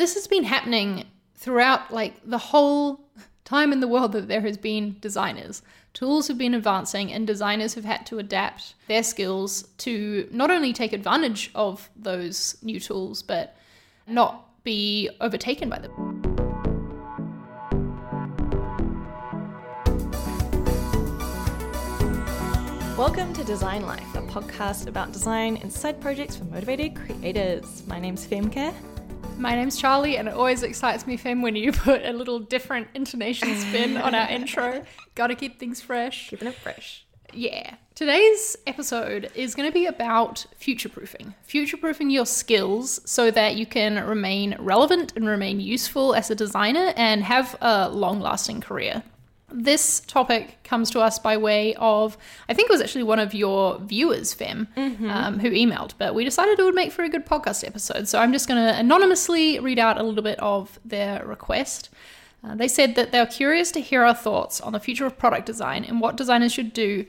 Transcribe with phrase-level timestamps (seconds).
[0.00, 1.04] this has been happening
[1.34, 3.04] throughout like the whole
[3.44, 5.60] time in the world that there has been designers.
[5.92, 10.72] Tools have been advancing, and designers have had to adapt their skills to not only
[10.72, 13.58] take advantage of those new tools, but
[14.06, 15.92] not be overtaken by them.
[22.96, 27.82] Welcome to Design Life, a podcast about design and side projects for motivated creators.
[27.86, 28.72] My name's Femke.
[29.40, 32.88] My name's Charlie, and it always excites me, Fem, when you put a little different
[32.92, 34.84] intonation spin on our intro.
[35.14, 36.28] Gotta keep things fresh.
[36.28, 37.06] Keeping it fresh.
[37.32, 37.76] Yeah.
[37.94, 41.32] Today's episode is going to be about future proofing.
[41.42, 46.34] Future proofing your skills so that you can remain relevant and remain useful as a
[46.34, 49.02] designer and have a long lasting career.
[49.52, 52.16] This topic comes to us by way of,
[52.48, 55.10] I think it was actually one of your viewers, Fem, mm-hmm.
[55.10, 58.08] um, who emailed, but we decided it would make for a good podcast episode.
[58.08, 61.90] So I'm just going to anonymously read out a little bit of their request.
[62.42, 65.46] Uh, they said that they're curious to hear our thoughts on the future of product
[65.46, 67.04] design and what designers should do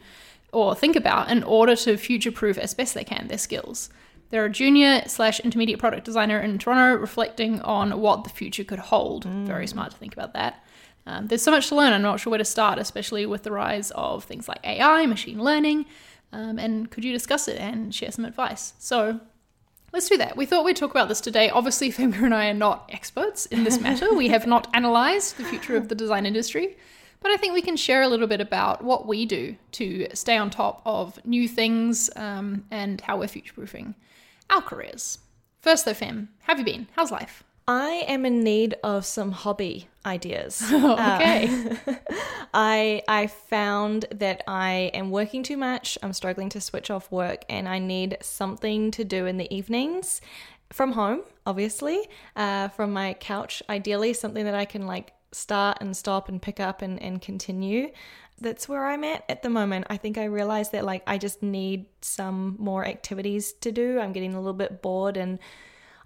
[0.52, 3.90] or think about in order to future proof as best they can their skills.
[4.30, 8.80] They're a junior slash intermediate product designer in Toronto, reflecting on what the future could
[8.80, 9.26] hold.
[9.26, 9.46] Mm.
[9.46, 10.64] Very smart to think about that.
[11.06, 11.94] Um, there's so much to learn.
[11.94, 15.44] I'm not sure where to start, especially with the rise of things like AI, machine
[15.44, 15.86] learning.
[16.32, 18.74] Um, and could you discuss it and share some advice?
[18.80, 19.20] So
[19.92, 20.38] let's do that.
[20.38, 21.50] We thought we'd talk about this today.
[21.50, 24.14] Obviously, Femke and I are not experts in this matter.
[24.14, 26.78] we have not analyzed the future of the design industry.
[27.22, 30.38] But I think we can share a little bit about what we do to stay
[30.38, 33.94] on top of new things um, and how we're future proofing
[34.50, 35.20] our careers.
[35.60, 36.88] First, though, Fem, how have you been?
[36.96, 37.44] How's life?
[37.72, 40.62] I am in need of some hobby ideas.
[40.72, 41.48] Oh, okay.
[41.88, 41.94] Uh,
[42.54, 45.98] I I found that I am working too much.
[46.04, 50.20] I'm struggling to switch off work, and I need something to do in the evenings
[50.74, 53.64] from home, obviously, uh, from my couch.
[53.70, 57.92] Ideally, something that I can like start and stop and pick up and, and continue.
[58.42, 59.88] That's where I'm at at the moment.
[59.90, 63.98] I think I realized that like I just need some more activities to do.
[63.98, 65.40] I'm getting a little bit bored and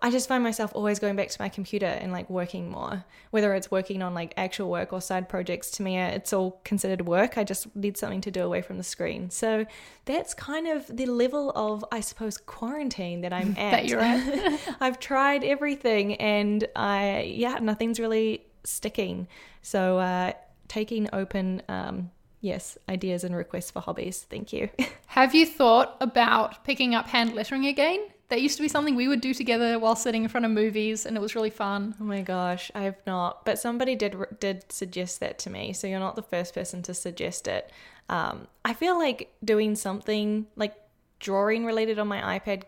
[0.01, 3.05] I just find myself always going back to my computer and like working more.
[3.31, 7.07] Whether it's working on like actual work or side projects, to me, it's all considered
[7.07, 7.37] work.
[7.37, 9.29] I just need something to do away from the screen.
[9.29, 9.65] So
[10.05, 13.71] that's kind of the level of, I suppose, quarantine that I'm at.
[13.71, 14.59] that you're at.
[14.81, 19.27] I've tried everything and I, yeah, nothing's really sticking.
[19.61, 20.33] So uh,
[20.67, 24.25] taking open, um, yes, ideas and requests for hobbies.
[24.29, 24.69] Thank you.
[25.07, 28.07] Have you thought about picking up hand lettering again?
[28.29, 31.05] That used to be something we would do together while sitting in front of movies,
[31.05, 31.95] and it was really fun.
[32.01, 33.45] Oh my gosh, I have not.
[33.45, 36.93] But somebody did did suggest that to me, so you're not the first person to
[36.93, 37.71] suggest it.
[38.09, 40.73] Um, I feel like doing something like
[41.19, 42.63] drawing related on my iPad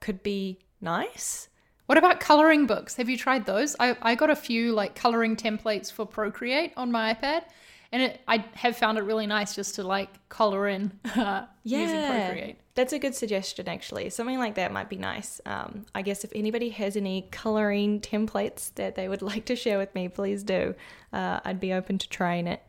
[0.00, 1.48] could be nice.
[1.86, 2.96] What about coloring books?
[2.96, 3.74] Have you tried those?
[3.80, 7.42] I, I got a few like coloring templates for Procreate on my iPad,
[7.90, 11.78] and it, I have found it really nice just to like color in uh, yeah,
[11.78, 12.58] using Procreate.
[12.80, 14.08] That's a good suggestion, actually.
[14.08, 15.38] Something like that might be nice.
[15.44, 19.76] Um, I guess if anybody has any coloring templates that they would like to share
[19.76, 20.74] with me, please do.
[21.12, 22.62] Uh, I'd be open to trying it.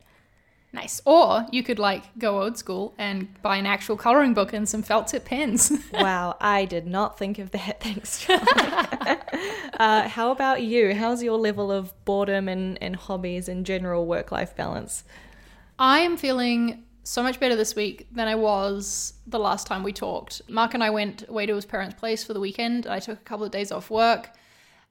[0.70, 1.00] Nice.
[1.06, 4.82] Or you could like go old school and buy an actual coloring book and some
[4.82, 5.72] felt tip pens.
[5.94, 7.80] wow, I did not think of that.
[7.82, 10.94] Thanks, uh, how about you?
[10.94, 15.04] How's your level of boredom and, and hobbies and general work life balance?
[15.78, 19.92] I am feeling so much better this week than I was the last time we
[19.92, 20.42] talked.
[20.48, 22.86] Mark and I went away to his parents' place for the weekend.
[22.86, 24.30] I took a couple of days off work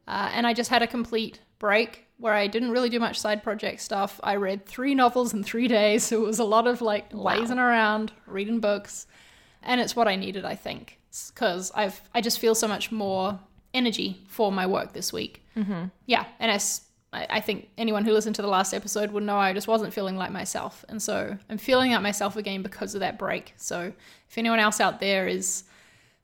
[0.08, 3.44] uh, and I just had a complete break where I didn't really do much side
[3.44, 4.20] project stuff.
[4.24, 6.04] I read three novels in three days.
[6.12, 7.36] So it was a lot of like wow.
[7.36, 9.08] lazing around, reading books.
[9.64, 13.40] And it's what I needed, I think, because I've I just feel so much more
[13.74, 15.46] energy for my work this week.
[15.56, 15.86] Mm-hmm.
[16.08, 16.82] Yeah, and as
[17.14, 20.16] I, think anyone who listened to the last episode would know I just wasn't feeling
[20.16, 20.86] like myself.
[20.88, 23.54] And so I'm feeling like myself again because of that break.
[23.58, 23.92] So
[24.30, 25.66] if anyone else out there is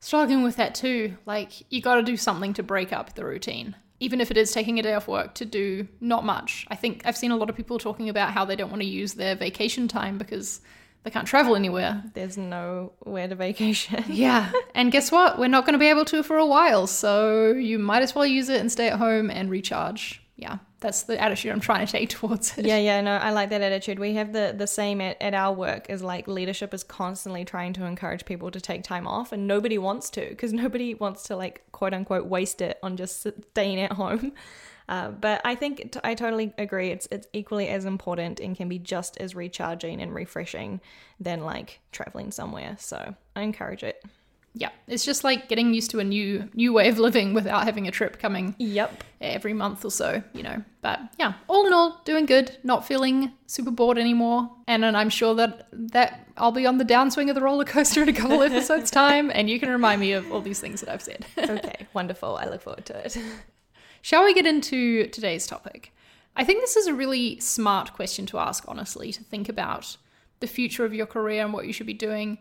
[0.00, 3.76] struggling with that too, like you got to do something to break up the routine.
[4.00, 6.66] Even if it is taking a day off work to do not much.
[6.70, 8.88] I think I've seen a lot of people talking about how they don't want to
[8.88, 10.62] use their vacation time because
[11.02, 12.02] they can't travel anywhere.
[12.14, 14.04] There's nowhere to vacation.
[14.08, 14.52] yeah.
[14.74, 15.38] And guess what?
[15.38, 16.86] We're not going to be able to for a while.
[16.86, 20.22] So you might as well use it and stay at home and recharge.
[20.36, 22.64] Yeah that's the attitude I'm trying to take towards it.
[22.64, 23.98] Yeah, yeah, no, I like that attitude.
[23.98, 27.72] We have the the same at, at our work is like leadership is constantly trying
[27.74, 31.36] to encourage people to take time off and nobody wants to because nobody wants to
[31.36, 34.32] like quote unquote waste it on just staying at home.
[34.88, 36.88] Uh, but I think t- I totally agree.
[36.88, 40.80] It's it's equally as important and can be just as recharging and refreshing
[41.20, 42.76] than like traveling somewhere.
[42.78, 44.02] So I encourage it.
[44.58, 47.86] Yeah, it's just like getting used to a new new way of living without having
[47.86, 49.04] a trip coming Yep.
[49.20, 50.64] every month or so, you know.
[50.80, 54.50] But yeah, all in all, doing good, not feeling super bored anymore.
[54.66, 58.02] And, then I'm sure that that I'll be on the downswing of the roller coaster
[58.02, 60.88] in a couple episodes time, and you can remind me of all these things that
[60.92, 61.24] I've said.
[61.38, 62.36] Okay, wonderful.
[62.36, 63.16] I look forward to it.
[64.02, 65.92] Shall we get into today's topic?
[66.36, 69.96] I think this is a really smart question to ask, honestly, to think about
[70.40, 72.38] the future of your career and what you should be doing.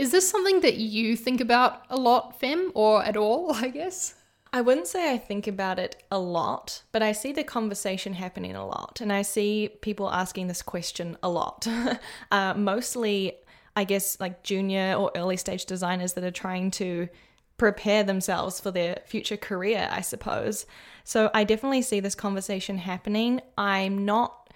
[0.00, 4.14] Is this something that you think about a lot, Fem, or at all, I guess?
[4.50, 8.56] I wouldn't say I think about it a lot, but I see the conversation happening
[8.56, 11.68] a lot, and I see people asking this question a lot.
[12.30, 13.34] uh, mostly,
[13.76, 17.10] I guess, like junior or early stage designers that are trying to
[17.58, 20.64] prepare themselves for their future career, I suppose.
[21.04, 23.42] So I definitely see this conversation happening.
[23.58, 24.48] I'm not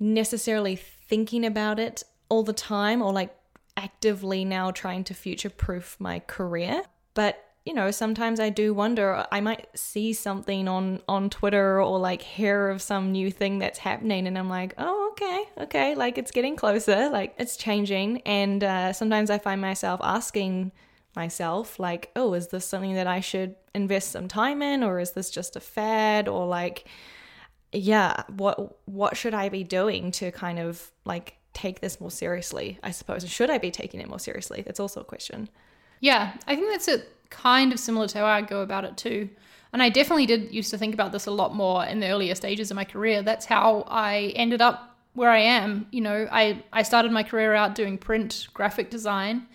[0.00, 3.36] necessarily thinking about it all the time or like
[3.76, 6.82] actively now trying to future proof my career,
[7.14, 11.98] but you know, sometimes I do wonder I might see something on on Twitter or
[11.98, 15.44] like hear of some new thing that's happening and I'm like, "Oh, okay.
[15.64, 20.72] Okay, like it's getting closer, like it's changing." And uh sometimes I find myself asking
[21.14, 25.12] myself like, "Oh, is this something that I should invest some time in or is
[25.12, 26.88] this just a fad or like
[27.72, 32.78] yeah, what what should I be doing to kind of like take this more seriously,
[32.82, 33.28] I suppose?
[33.28, 34.62] Should I be taking it more seriously?
[34.62, 35.48] That's also a question.
[36.00, 39.28] Yeah, I think that's a kind of similar to how I go about it too.
[39.72, 42.34] And I definitely did used to think about this a lot more in the earlier
[42.34, 43.22] stages of my career.
[43.22, 45.86] That's how I ended up where I am.
[45.90, 49.46] You know, I, I started my career out doing print graphic design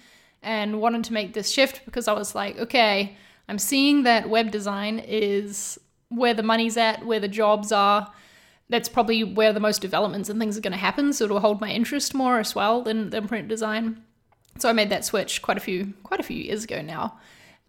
[0.42, 3.18] and wanted to make this shift because I was like, okay,
[3.48, 5.80] I'm seeing that web design is
[6.10, 8.12] where the money's at, where the jobs are.
[8.70, 11.14] That's probably where the most developments and things are going to happen.
[11.14, 14.04] So it'll hold my interest more as well than, than print design.
[14.58, 17.20] So I made that switch quite a few quite a few years ago now.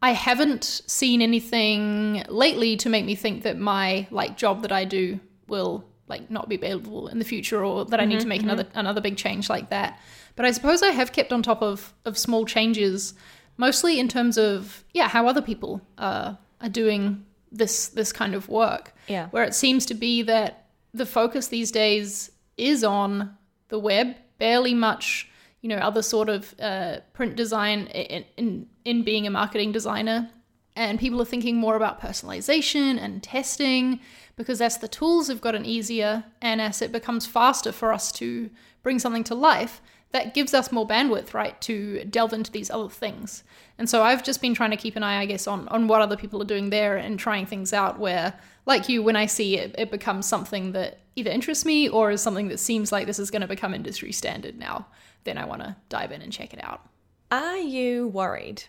[0.00, 4.84] I haven't seen anything lately to make me think that my like job that I
[4.84, 8.42] do will like not be available in the future or that I need to make
[8.42, 10.00] another another big change like that.
[10.36, 13.14] But I suppose I have kept on top of of small changes,
[13.56, 18.48] mostly in terms of yeah how other people uh, are doing this this kind of
[18.48, 18.94] work.
[19.08, 19.28] Yeah.
[19.28, 23.37] Where it seems to be that the focus these days is on
[23.69, 25.29] the web, barely much
[25.61, 30.31] you know other sort of uh, print design in, in in being a marketing designer.
[30.76, 33.99] And people are thinking more about personalization and testing
[34.37, 38.49] because as the tools have gotten easier and as it becomes faster for us to
[38.85, 39.81] bring something to life
[40.12, 43.44] that gives us more bandwidth right to delve into these other things
[43.76, 46.00] and so i've just been trying to keep an eye i guess on on what
[46.00, 49.58] other people are doing there and trying things out where like you when i see
[49.58, 53.19] it it becomes something that either interests me or is something that seems like this
[53.19, 54.87] is going to become industry standard now
[55.25, 56.88] then i want to dive in and check it out
[57.31, 58.64] Are you worried?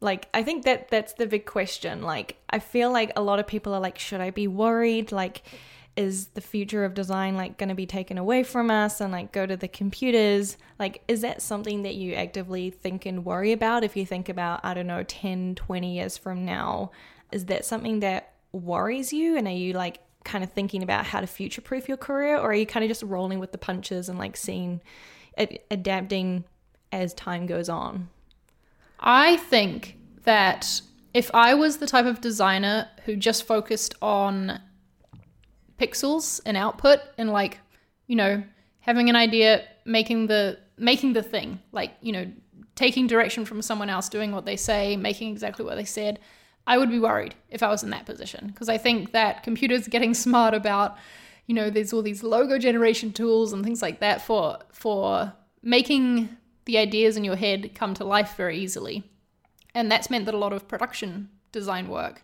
[0.00, 2.02] Like, I think that that's the big question.
[2.02, 5.10] Like, I feel like a lot of people are like, should I be worried?
[5.10, 5.42] Like,
[5.96, 9.32] is the future of design like going to be taken away from us and like
[9.32, 10.56] go to the computers?
[10.78, 14.60] Like, is that something that you actively think and worry about if you think about,
[14.62, 16.90] I don't know, 10, 20 years from now?
[17.32, 19.36] Is that something that worries you?
[19.36, 22.36] And are you like kind of thinking about how to future proof your career?
[22.36, 24.82] Or are you kind of just rolling with the punches and like seeing,
[25.38, 26.44] ad- adapting
[26.92, 28.10] as time goes on?
[29.00, 30.82] I think that
[31.14, 34.60] if I was the type of designer who just focused on
[35.78, 37.58] pixels and output and like,
[38.06, 38.42] you know,
[38.80, 42.30] having an idea, making the making the thing, like, you know,
[42.74, 46.20] taking direction from someone else, doing what they say, making exactly what they said,
[46.66, 49.88] I would be worried if I was in that position because I think that computers
[49.94, 50.96] getting smart about,
[51.46, 56.36] you know, there's all these logo generation tools and things like that for for making
[56.64, 59.04] the ideas in your head come to life very easily.
[59.74, 62.22] And that's meant that a lot of production design work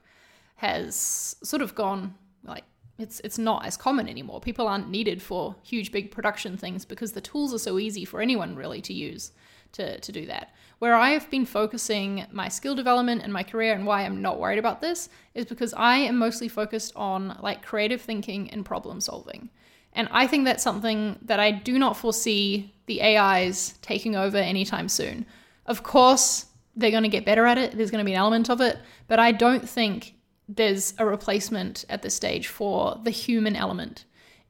[0.57, 2.65] has sort of gone like
[3.03, 4.41] it's it's not as common anymore.
[4.41, 8.23] People aren't needed for huge big production things because the tools are so easy for
[8.23, 9.33] anyone really to use
[9.73, 10.55] to, to do that.
[10.79, 14.39] Where I have been focusing my skill development and my career and why I'm not
[14.39, 19.01] worried about this is because I am mostly focused on like creative thinking and problem
[19.01, 19.51] solving.
[19.95, 24.89] And I think that's something that I do not foresee the AIs taking over anytime
[24.89, 25.27] soon.
[25.67, 27.77] Of course, they're going to get better at it.
[27.77, 30.15] There's going to be an element of it, but I don't think
[30.49, 34.05] there's a replacement at this stage for the human element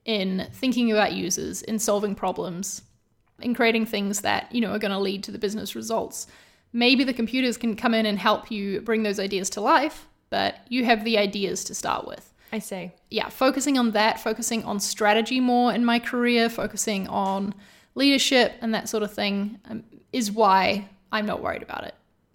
[0.04, 2.82] in thinking about users, in solving problems,
[3.40, 6.26] in creating things that, you know, are going to lead to the business results.
[6.72, 10.56] Maybe the computers can come in and help you bring those ideas to life, but
[10.68, 12.92] you have the ideas to start with I see.
[13.10, 17.54] yeah, focusing on that, focusing on strategy more in my career, focusing on
[17.94, 21.94] leadership and that sort of thing um, is why I'm not worried about it.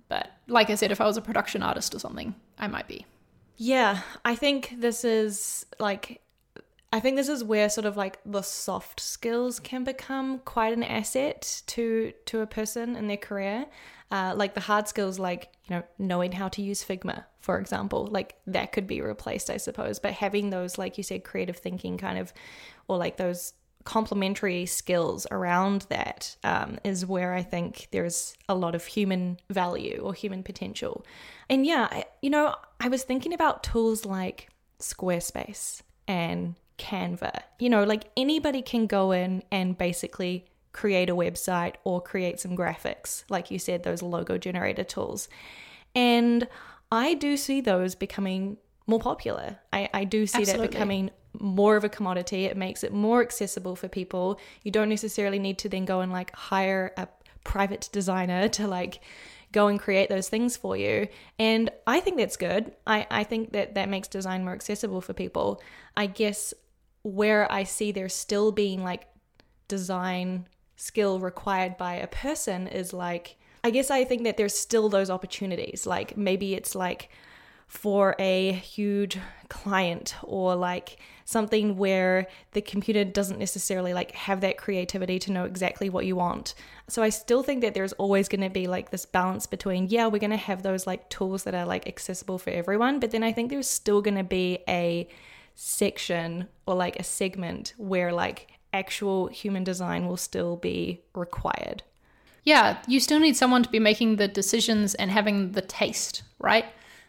[0.10, 3.06] But like I said, if I was a production artist or something, I might be.
[3.58, 6.22] Yeah, I think this is like
[6.94, 10.84] I think this is where sort of like the soft skills can become quite an
[10.84, 13.66] asset to to a person in their career.
[14.10, 18.08] Uh, like the hard skills, like you know, knowing how to use Figma, for example,
[18.10, 20.00] like that could be replaced, I suppose.
[20.00, 22.32] But having those, like you said, creative thinking kind of,
[22.88, 23.54] or like those
[23.88, 30.02] complementary skills around that um, is where I think there's a lot of human value
[30.04, 31.06] or human potential.
[31.50, 37.44] And yeah, I, you know, I was thinking about tools like Squarespace and Canva.
[37.60, 42.58] You know, like anybody can go in and basically create a website or create some
[42.58, 45.30] graphics, like you said, those logo generator tools.
[45.96, 46.46] And
[46.92, 49.60] I do see those becoming more popular.
[49.72, 50.68] I, I do see Absolutely.
[50.68, 52.46] that becoming more of a commodity.
[52.46, 54.40] It makes it more accessible for people.
[54.64, 57.08] You don't necessarily need to then go and like hire a
[57.44, 59.02] private designer to like
[59.52, 61.08] go and create those things for you.
[61.38, 62.74] And I think that's good.
[62.86, 65.62] I, I think that that makes design more accessible for people.
[65.96, 66.54] I guess
[67.04, 69.08] where I see there still being like
[69.68, 74.90] design skill required by a person is like, I guess I think that there's still
[74.90, 75.86] those opportunities.
[75.86, 77.10] Like maybe it's like
[77.68, 79.20] for a huge
[79.50, 85.44] client or like something where the computer doesn't necessarily like have that creativity to know
[85.44, 86.54] exactly what you want.
[86.88, 90.08] So I still think that there's always going to be like this balance between yeah,
[90.08, 93.24] we're going to have those like tools that are like accessible for everyone, but then
[93.24, 95.08] I think there's still going to be a
[95.56, 101.84] section or like a segment where like actual human design will still be required.
[102.44, 106.64] Yeah, you still need someone to be making the decisions and having the taste, right?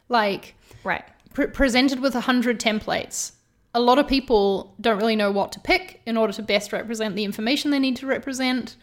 [0.08, 1.04] Like, right.
[1.34, 3.32] Pre- presented with a hundred templates,
[3.74, 7.14] a lot of people don't really know what to pick in order to best represent
[7.14, 8.76] the information they need to represent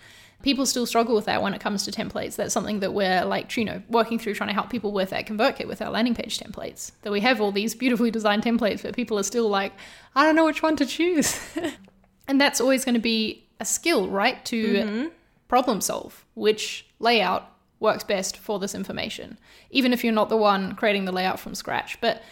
[0.46, 2.36] people still struggle with that when it comes to templates.
[2.36, 5.26] That's something that we're like, you know, working through trying to help people with at
[5.26, 6.92] ConvertKit with our landing page templates.
[7.02, 9.74] That we have all these beautifully designed templates, but people are still like,
[10.16, 11.40] I don't know which one to choose.
[12.28, 14.46] and that's always going to be a skill, right?
[14.46, 15.08] To mm-hmm.
[15.48, 19.38] problem solve which layout works best for this information,
[19.70, 22.00] even if you're not the one creating the layout from scratch.
[22.02, 22.24] But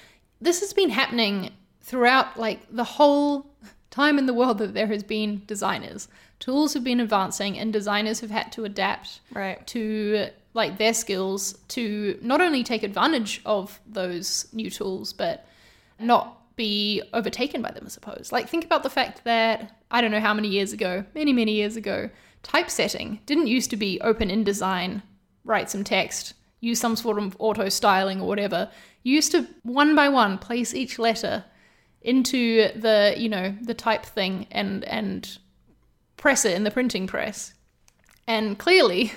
[0.42, 3.46] this has been happening throughout like the whole
[3.92, 6.08] time in the world that there has been designers
[6.40, 9.66] tools have been advancing and designers have had to adapt right.
[9.68, 15.48] to like their skills to not only take advantage of those new tools but
[16.00, 20.12] not be overtaken by them i suppose like think about the fact that i don't
[20.12, 22.10] know how many years ago many many years ago
[22.42, 25.02] typesetting didn't used to be open InDesign
[25.44, 28.70] write some text use some sort of auto styling or whatever
[29.04, 31.44] you used to one by one place each letter
[32.02, 35.38] into the you know the type thing and and
[36.24, 37.54] press it in the printing press.
[38.28, 39.12] And clearly,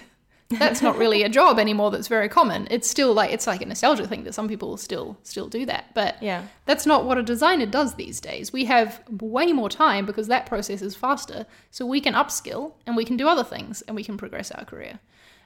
[0.48, 2.68] that's not really a job anymore that's very common.
[2.70, 5.92] It's still like it's like a nostalgia thing that some people still still do that.
[5.94, 6.46] But yeah.
[6.66, 8.52] that's not what a designer does these days.
[8.52, 11.46] We have way more time because that process is faster.
[11.70, 14.64] So we can upskill and we can do other things and we can progress our
[14.64, 15.00] career.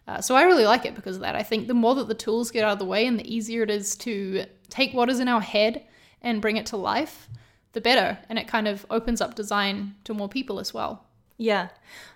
[0.07, 1.35] Uh, so I really like it because of that.
[1.35, 3.63] I think the more that the tools get out of the way and the easier
[3.63, 5.85] it is to take what is in our head
[6.21, 7.29] and bring it to life,
[7.73, 8.19] the better.
[8.29, 11.07] And it kind of opens up design to more people as well.
[11.39, 11.69] Yeah.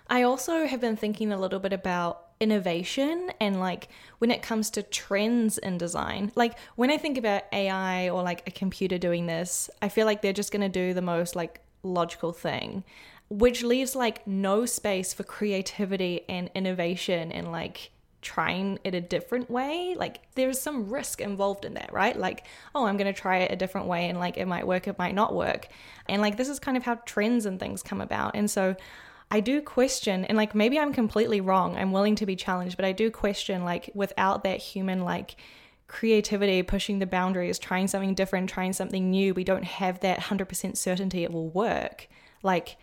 [0.07, 3.87] I also have been thinking a little bit about innovation and like
[4.19, 6.31] when it comes to trends in design.
[6.35, 10.21] Like when I think about AI or like a computer doing this, I feel like
[10.21, 12.83] they're just going to do the most like logical thing,
[13.29, 19.49] which leaves like no space for creativity and innovation and like trying it a different
[19.49, 19.95] way.
[19.95, 22.17] Like there's some risk involved in that right?
[22.17, 24.87] Like oh i'm going to try it a different way and like it might work
[24.87, 25.67] it might not work.
[26.09, 28.35] And like this is kind of how trends and things come about.
[28.35, 28.75] And so
[29.35, 31.75] I do question, and like maybe I'm completely wrong.
[31.75, 35.35] I'm willing to be challenged, but I do question, like, without that human, like,
[35.87, 40.77] creativity, pushing the boundaries, trying something different, trying something new, we don't have that 100%
[40.77, 42.07] certainty it will work.
[42.43, 42.77] Like,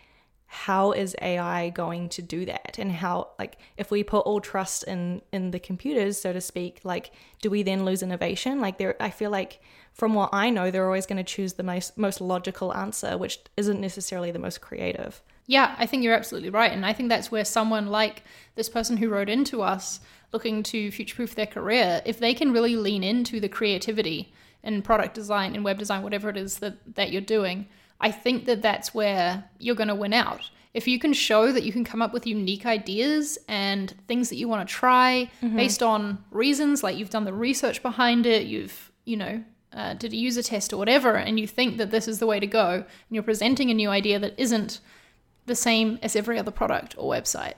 [0.45, 2.77] how is AI going to do that?
[2.77, 6.81] And how, like, if we put all trust in in the computers, so to speak,
[6.83, 7.09] like,
[7.41, 8.61] do we then lose innovation?
[8.61, 9.59] Like, there, I feel like
[9.91, 13.39] from what I know, they're always going to choose the most most logical answer, which
[13.57, 15.23] isn't necessarily the most creative.
[15.45, 16.71] Yeah, I think you're absolutely right.
[16.71, 18.23] And I think that's where someone like
[18.55, 19.99] this person who wrote into us
[20.31, 24.33] looking to future proof their career, if they can really lean into the creativity
[24.63, 27.67] in product design and web design, whatever it is that, that you're doing,
[27.99, 30.49] I think that that's where you're going to win out.
[30.73, 34.37] If you can show that you can come up with unique ideas and things that
[34.37, 35.55] you want to try mm-hmm.
[35.55, 40.13] based on reasons, like you've done the research behind it, you've, you know, uh, did
[40.13, 42.69] a user test or whatever, and you think that this is the way to go,
[42.71, 44.79] and you're presenting a new idea that isn't
[45.45, 47.55] the same as every other product or website,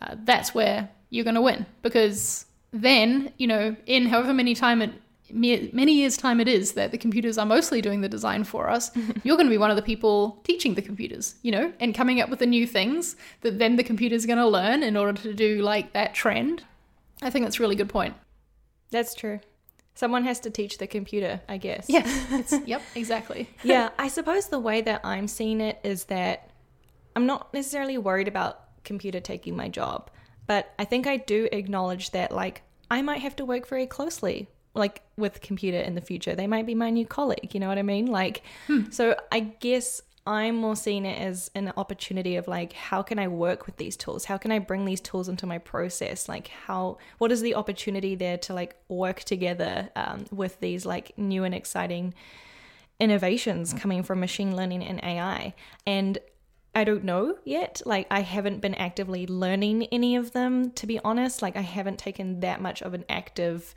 [0.00, 4.82] uh, that's where you're going to win because then, you know, in however many time
[4.82, 4.92] it
[5.32, 8.90] many years time it is that the computers are mostly doing the design for us
[9.22, 12.20] you're going to be one of the people teaching the computers you know and coming
[12.20, 15.32] up with the new things that then the computer's going to learn in order to
[15.32, 16.64] do like that trend.
[17.22, 18.14] I think that's a really good point.
[18.90, 19.40] That's true.
[19.94, 21.86] Someone has to teach the computer i guess.
[21.88, 22.06] Yeah
[22.66, 23.48] yep exactly.
[23.62, 26.49] Yeah i suppose the way that i'm seeing it is that
[27.20, 30.10] i'm not necessarily worried about computer taking my job
[30.46, 34.48] but i think i do acknowledge that like i might have to work very closely
[34.74, 36.34] like with computer in the future.
[36.34, 38.06] They might be my new colleague, you know what I mean?
[38.06, 38.90] Like, hmm.
[38.90, 43.26] so I guess I'm more seeing it as an opportunity of like, how can I
[43.28, 44.26] work with these tools?
[44.26, 46.28] How can I bring these tools into my process?
[46.28, 51.16] Like, how, what is the opportunity there to like work together um, with these like
[51.18, 52.14] new and exciting
[53.00, 55.54] innovations coming from machine learning and AI?
[55.86, 56.18] And
[56.74, 57.82] I don't know yet.
[57.84, 61.42] Like, I haven't been actively learning any of them, to be honest.
[61.42, 63.74] Like, I haven't taken that much of an active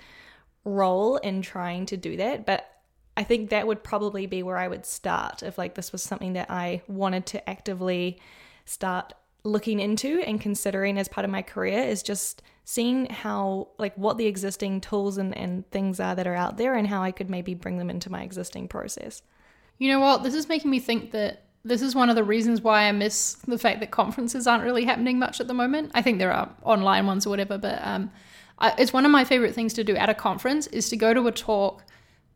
[0.63, 2.69] role in trying to do that, but
[3.15, 6.33] I think that would probably be where I would start if like this was something
[6.33, 8.19] that I wanted to actively
[8.65, 13.93] start looking into and considering as part of my career is just seeing how like
[13.97, 17.11] what the existing tools and, and things are that are out there and how I
[17.11, 19.21] could maybe bring them into my existing process.
[19.77, 20.23] You know what?
[20.23, 23.35] This is making me think that this is one of the reasons why I miss
[23.47, 25.91] the fact that conferences aren't really happening much at the moment.
[25.93, 28.11] I think there are online ones or whatever, but um,
[28.59, 31.13] I, it's one of my favorite things to do at a conference is to go
[31.13, 31.83] to a talk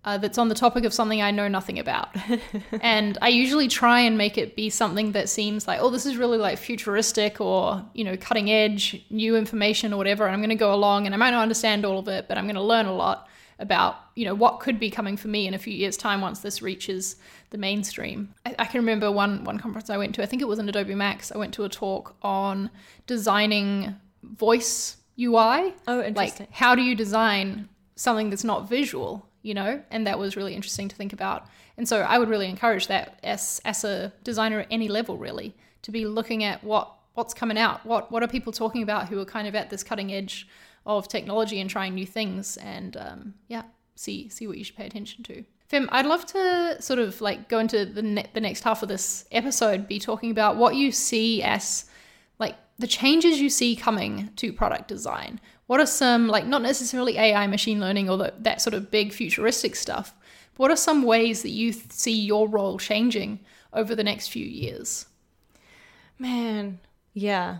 [0.05, 2.15] uh, that's on the topic of something I know nothing about.
[2.81, 6.15] and I usually try and make it be something that seems like, oh, this is
[6.15, 10.25] really like futuristic or, you know, cutting edge, new information or whatever.
[10.25, 12.37] And I'm going to go along and I might not understand all of it, but
[12.37, 13.27] I'm going to learn a lot
[13.59, 16.39] about, you know, what could be coming for me in a few years' time once
[16.39, 17.17] this reaches
[17.51, 18.33] the mainstream.
[18.47, 20.67] I, I can remember one, one conference I went to, I think it was in
[20.67, 21.31] Adobe Max.
[21.31, 22.71] I went to a talk on
[23.05, 25.75] designing voice UI.
[25.87, 26.47] Oh, interesting.
[26.47, 29.83] Like, how do you design something that's not visual, you know?
[29.91, 31.45] And that was really interesting to think about.
[31.77, 35.55] And so I would really encourage that as, as a designer at any level, really,
[35.83, 39.19] to be looking at what what's coming out, what what are people talking about who
[39.19, 40.47] are kind of at this cutting edge
[40.85, 43.63] of technology and trying new things, and um, yeah,
[43.97, 45.43] see see what you should pay attention to.
[45.67, 48.89] Fem, I'd love to sort of like go into the ne- the next half of
[48.89, 51.85] this episode, be talking about what you see as
[52.39, 55.41] like the changes you see coming to product design.
[55.65, 59.11] What are some, like, not necessarily AI, machine learning, or the, that sort of big
[59.11, 60.13] futuristic stuff,
[60.53, 63.41] but what are some ways that you th- see your role changing
[63.73, 65.07] over the next few years?
[66.17, 66.79] Man,
[67.13, 67.59] yeah.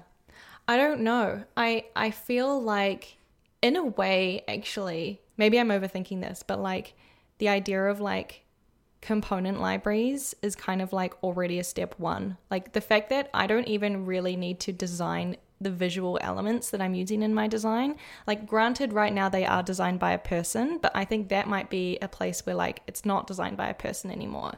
[0.68, 1.44] I don't know.
[1.56, 3.18] I I feel like
[3.62, 6.94] in a way actually, maybe I'm overthinking this, but like
[7.38, 8.44] the idea of like
[9.02, 12.38] component libraries is kind of like already a step one.
[12.50, 16.82] Like the fact that I don't even really need to design the visual elements that
[16.82, 17.96] I'm using in my design.
[18.28, 21.70] Like, granted, right now they are designed by a person, but I think that might
[21.70, 24.54] be a place where like it's not designed by a person anymore.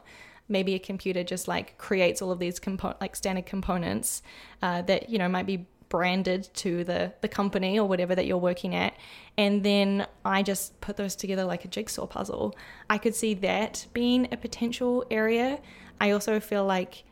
[0.48, 4.22] Maybe a computer just like creates all of these compo- like standard components
[4.62, 8.38] uh, that you know might be branded to the the company or whatever that you're
[8.38, 8.94] working at
[9.36, 12.56] and then I just put those together like a jigsaw puzzle.
[12.88, 15.60] I could see that being a potential area.
[16.00, 17.04] I also feel like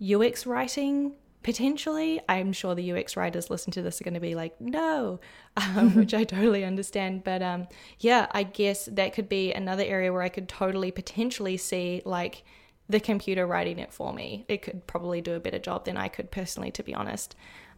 [0.00, 1.12] UX writing
[1.42, 5.20] potentially i'm sure the ux writers listen to this are going to be like no
[5.56, 7.68] um, which i totally understand but um,
[8.00, 12.42] yeah i guess that could be another area where i could totally potentially see like
[12.88, 16.08] the computer writing it for me it could probably do a better job than i
[16.08, 17.36] could personally to be honest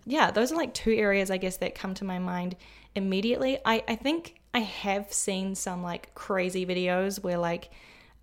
[0.09, 2.57] yeah, those are like two areas I guess that come to my mind
[2.95, 3.59] immediately.
[3.65, 7.71] I, I think I have seen some like crazy videos where like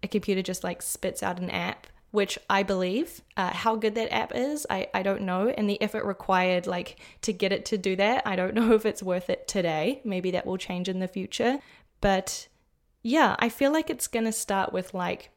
[0.01, 3.21] a computer just like spits out an app, which I believe.
[3.37, 5.49] Uh, how good that app is, I, I don't know.
[5.49, 8.87] And the effort required like to get it to do that, I don't know if
[8.87, 10.01] it's worth it today.
[10.03, 11.59] Maybe that will change in the future.
[12.01, 12.47] But
[13.03, 15.29] yeah, I feel like it's to start with like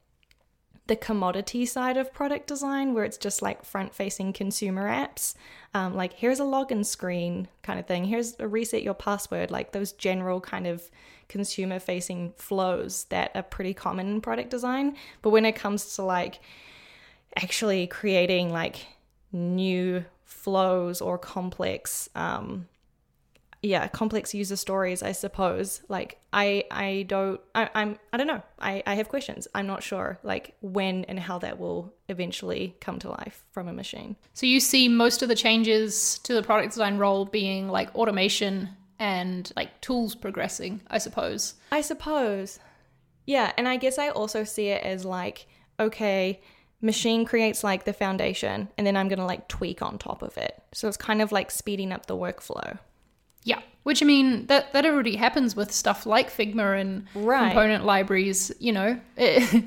[0.88, 5.35] the commodity side of product design, where it's just like front facing consumer apps.
[5.74, 8.05] Um, like, here's a login screen kind of thing.
[8.05, 10.90] Here's a reset your password, like those general kind of
[11.29, 14.96] consumer facing flows that are pretty common in product design.
[15.22, 16.40] But when it comes to like
[17.37, 18.87] actually creating like
[19.31, 22.66] new flows or complex um,
[23.62, 25.83] yeah complex user stories i suppose.
[25.88, 28.42] Like i i don't I, i'm i don't know.
[28.59, 29.49] I i have questions.
[29.55, 33.73] I'm not sure like when and how that will eventually come to life from a
[33.73, 34.16] machine.
[34.35, 38.71] So you see most of the changes to the product design role being like automation
[38.99, 41.55] and like tools progressing i suppose.
[41.73, 42.59] I suppose.
[43.27, 45.47] Yeah and i guess i also see it as like
[45.81, 46.40] okay
[46.81, 50.37] machine creates like the foundation and then i'm going to like tweak on top of
[50.38, 50.62] it.
[50.73, 52.79] So it's kind of like speeding up the workflow
[53.52, 57.46] Yeah, which I mean that that already happens with stuff like Figma and Right.
[57.52, 58.52] component libraries.
[58.61, 59.64] You know, It-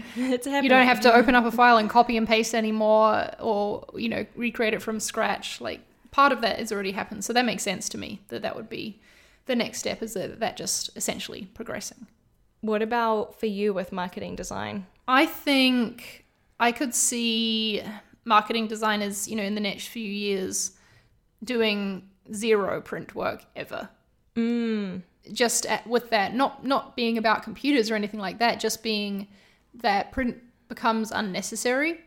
[0.63, 4.09] you don't have to open up a file and copy and paste anymore, or you
[4.09, 5.59] know recreate it from scratch.
[5.61, 5.79] Like
[6.11, 8.69] part of that has already happened, so that makes sense to me that that would
[8.69, 8.99] be
[9.47, 10.03] the next step.
[10.03, 12.05] Is that that just essentially progressing?
[12.61, 14.85] What about for you with marketing design?
[15.07, 16.25] I think
[16.59, 17.81] I could see
[18.23, 20.77] marketing designers, you know, in the next few years
[21.43, 23.89] doing zero print work ever.
[24.35, 25.01] Mm.
[25.31, 29.27] Just at, with that, not not being about computers or anything like that, just being
[29.75, 31.99] that print becomes unnecessary.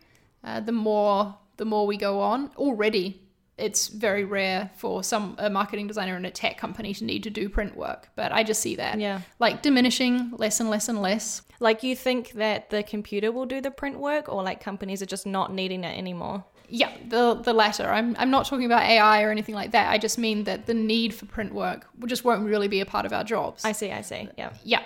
[0.43, 3.21] Uh, the more the more we go on, already
[3.57, 7.29] it's very rare for some a marketing designer in a tech company to need to
[7.29, 8.09] do print work.
[8.17, 9.21] But I just see that Yeah.
[9.39, 11.41] like diminishing less and less and less.
[11.61, 15.05] Like you think that the computer will do the print work or like companies are
[15.05, 16.43] just not needing it anymore?
[16.69, 17.89] Yeah, the the latter.
[17.89, 19.89] I'm I'm not talking about AI or anything like that.
[19.91, 23.05] I just mean that the need for print work just won't really be a part
[23.05, 23.63] of our jobs.
[23.65, 24.29] I see, I see.
[24.37, 24.53] Yeah.
[24.63, 24.83] yeah.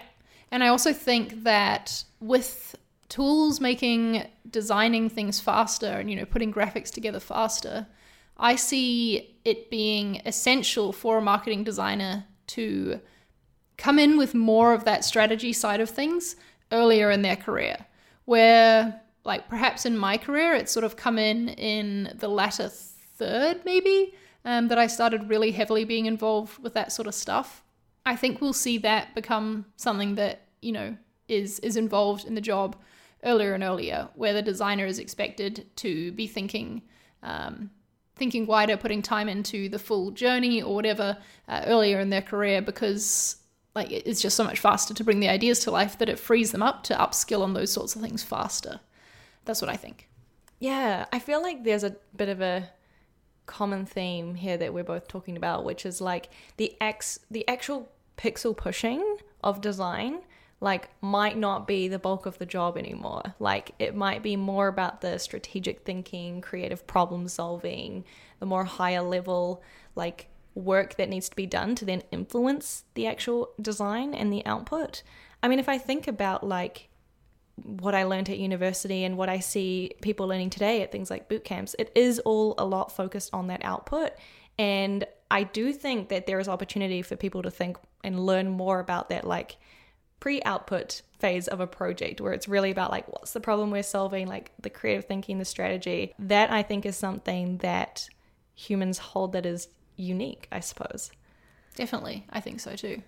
[0.51, 2.75] And I also think that with
[3.07, 7.87] tools making designing things faster and you know putting graphics together faster,
[8.37, 12.99] I see it being essential for a marketing designer to
[13.77, 16.35] come in with more of that strategy side of things
[16.71, 17.85] earlier in their career
[18.25, 23.63] where like perhaps in my career it's sort of come in in the latter third
[23.63, 24.13] maybe
[24.43, 27.63] um, that i started really heavily being involved with that sort of stuff
[28.05, 32.41] i think we'll see that become something that you know is is involved in the
[32.41, 32.75] job
[33.23, 36.81] earlier and earlier where the designer is expected to be thinking
[37.21, 37.69] um,
[38.19, 42.61] thinking wider, putting time into the full journey or whatever uh, earlier in their career
[42.61, 43.37] because
[43.75, 46.51] like it's just so much faster to bring the ideas to life that it frees
[46.51, 48.79] them up to upskill on those sorts of things faster.
[49.49, 50.07] That's what I think.
[50.59, 52.69] Yeah, I feel like there's a bit of a
[53.47, 57.91] common theme here that we're both talking about, which is like the ex the actual
[58.15, 60.19] pixel pushing of design
[60.61, 63.23] like might not be the bulk of the job anymore.
[63.39, 68.05] Like it might be more about the strategic thinking, creative problem solving,
[68.39, 69.63] the more higher level
[69.95, 74.45] like work that needs to be done to then influence the actual design and the
[74.45, 75.01] output.
[75.41, 76.88] I mean, if I think about like
[77.63, 81.29] what I learned at university and what I see people learning today at things like
[81.29, 84.11] boot camps, it is all a lot focused on that output.
[84.57, 88.79] And I do think that there is opportunity for people to think and learn more
[88.79, 89.57] about that, like
[90.19, 93.83] pre output phase of a project where it's really about like what's the problem we're
[93.83, 96.13] solving, like the creative thinking, the strategy.
[96.19, 98.09] That I think is something that
[98.55, 101.11] humans hold that is unique, I suppose.
[101.75, 103.01] Definitely, I think so too.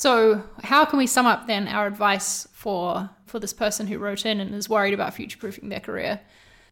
[0.00, 4.24] So, how can we sum up then our advice for for this person who wrote
[4.24, 6.20] in and is worried about future proofing their career?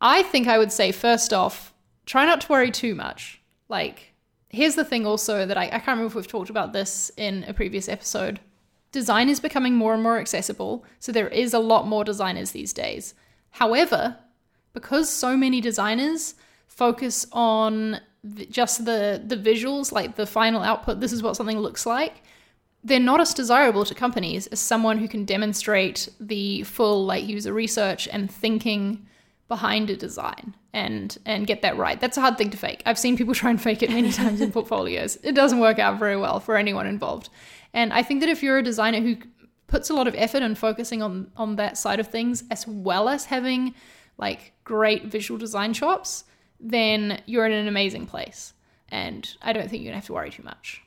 [0.01, 1.75] I think I would say first off,
[2.07, 3.43] try not to worry too much.
[3.69, 4.15] Like,
[4.49, 7.45] here's the thing also that I, I can't remember if we've talked about this in
[7.47, 8.41] a previous episode.
[8.93, 12.73] Design is becoming more and more accessible, so there is a lot more designers these
[12.73, 13.13] days.
[13.51, 14.17] However,
[14.73, 16.35] because so many designers
[16.67, 18.01] focus on
[18.49, 22.23] just the the visuals, like the final output, this is what something looks like,
[22.85, 27.53] they're not as desirable to companies as someone who can demonstrate the full like user
[27.53, 29.07] research and thinking
[29.49, 32.01] behind a design and and get that right.
[32.01, 32.83] That's a hard thing to fake.
[32.87, 35.19] I've seen people try and fake it many times in portfolios.
[35.23, 37.31] It doesn't work out very well for anyone involved.
[37.75, 39.17] And I think that if you're a designer who
[39.67, 43.09] puts a lot of effort and focusing on on that side of things as well
[43.09, 43.75] as having
[44.19, 46.25] like great visual design chops,
[46.61, 48.53] then you're in an amazing place.
[48.91, 50.83] And I don't think you're gonna have to worry too much.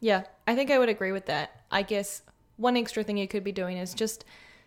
[0.00, 1.62] Yeah, I think I would agree with that.
[1.70, 2.22] I guess
[2.56, 4.24] one extra thing you could be doing is just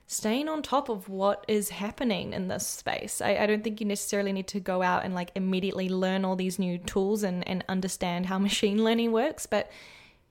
[0.07, 3.21] staying on top of what is happening in this space.
[3.21, 6.37] I, I don't think you necessarily need to go out and like immediately learn all
[6.37, 9.69] these new tools and, and understand how machine learning works, but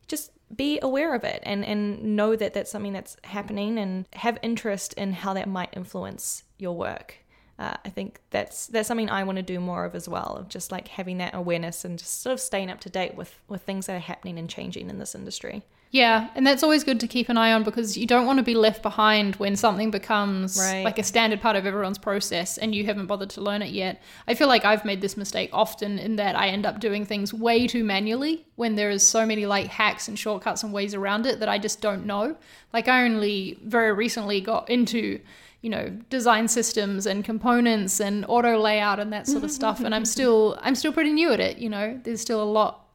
[0.08, 4.38] just be aware of it and, and know that that's something that's happening and have
[4.42, 7.18] interest in how that might influence your work.
[7.58, 10.48] Uh, I think that's that's something I want to do more of as well, of
[10.48, 13.62] just like having that awareness and just sort of staying up to date with with
[13.62, 15.62] things that are happening and changing in this industry.
[15.92, 18.42] Yeah, and that's always good to keep an eye on because you don't want to
[18.42, 20.84] be left behind when something becomes Right.
[20.84, 24.02] like a standard part of everyone's process and you haven't bothered to learn it yet.
[24.26, 27.32] I feel like I've made this mistake often in that I end up doing things
[27.32, 31.24] way too manually when there is so many like hacks and shortcuts and ways around
[31.24, 32.36] it that I just don't know.
[32.72, 35.20] Like I only very recently got into
[35.62, 39.94] you know design systems and components and auto layout and that sort of stuff and
[39.94, 41.98] I'm still I'm still pretty new at it, you know.
[42.04, 42.86] There's still a lot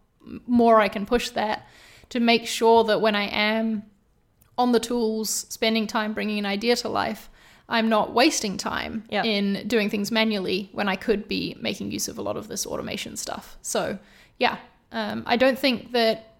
[0.47, 1.67] more I can push that
[2.09, 3.83] to make sure that when I am
[4.57, 7.29] on the tools, spending time bringing an idea to life,
[7.67, 9.23] I'm not wasting time Yeah.
[9.23, 12.67] in doing things manually when I could be making use of a lot of this
[12.67, 13.57] automation stuff.
[13.61, 13.97] So,
[14.37, 14.57] yeah,
[14.91, 16.30] um, I don't think that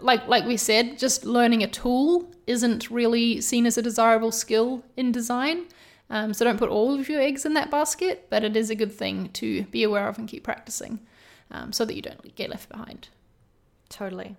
[0.00, 4.84] like like we said, just learning a tool isn't really seen as a desirable skill
[4.96, 5.66] in design.
[6.10, 8.74] Um, so don't put all of your eggs in that basket, but it is a
[8.74, 11.00] good thing to be aware of and keep practicing
[11.50, 13.08] um, so that you don't get left behind.
[13.88, 14.36] Totally.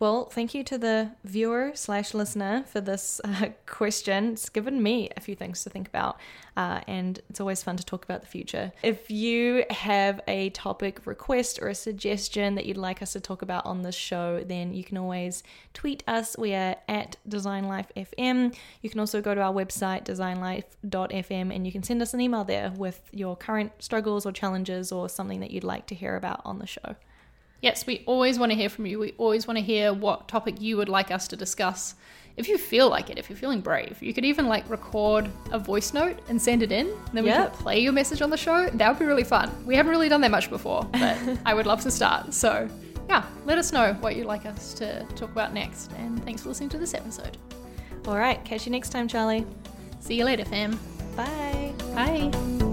[0.00, 4.32] Well, thank you to the viewer slash listener for this uh, question.
[4.32, 6.18] It's given me a few things to think about,
[6.56, 8.72] uh, and it's always fun to talk about the future.
[8.82, 13.42] If you have a topic request or a suggestion that you'd like us to talk
[13.42, 15.42] about on this show, then you can always
[15.74, 16.34] tweet us.
[16.38, 18.56] We are at DesignLifeFM.
[18.80, 22.44] You can also go to our website, designlife.fm, and you can send us an email
[22.44, 26.40] there with your current struggles or challenges or something that you'd like to hear about
[26.46, 26.96] on the show.
[27.62, 28.98] Yes, we always want to hear from you.
[28.98, 31.94] We always want to hear what topic you would like us to discuss.
[32.36, 35.58] If you feel like it, if you're feeling brave, you could even like record a
[35.58, 36.90] voice note and send it in.
[37.12, 37.52] Then we Yep.
[37.52, 38.70] could play your message on the show.
[38.70, 39.50] That would be really fun.
[39.66, 42.32] We haven't really done that much before, but I would love to start.
[42.32, 42.66] So,
[43.08, 45.92] yeah, let us know what you'd like us to talk about next.
[45.98, 47.36] And thanks for listening to this episode.
[48.06, 49.44] All right, catch you next time, Charlie.
[49.98, 50.78] See you later, fam.
[51.16, 51.74] Bye.
[51.94, 52.69] Bye.